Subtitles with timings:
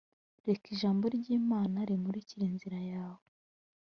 [0.47, 3.25] reka ijambo ry imana rimurikire inzira yawe